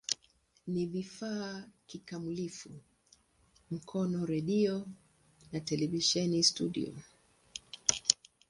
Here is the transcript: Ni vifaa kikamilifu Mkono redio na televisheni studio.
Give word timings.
Ni 0.67 0.85
vifaa 0.85 1.63
kikamilifu 1.87 2.69
Mkono 3.71 4.25
redio 4.25 4.87
na 5.51 5.59
televisheni 5.59 6.43
studio. 6.43 6.93